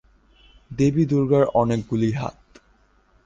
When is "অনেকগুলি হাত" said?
1.53-2.37